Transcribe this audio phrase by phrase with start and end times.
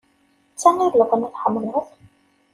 [0.53, 1.85] D ta i d leɣna tḥemmleḍ?